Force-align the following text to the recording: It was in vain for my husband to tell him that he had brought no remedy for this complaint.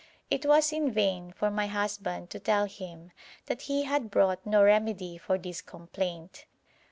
It 0.31 0.47
was 0.47 0.73
in 0.73 0.91
vain 0.91 1.31
for 1.31 1.51
my 1.51 1.67
husband 1.67 2.31
to 2.31 2.39
tell 2.39 2.65
him 2.65 3.11
that 3.45 3.61
he 3.69 3.83
had 3.83 4.09
brought 4.09 4.43
no 4.47 4.63
remedy 4.63 5.19
for 5.19 5.37
this 5.37 5.61
complaint. 5.61 6.47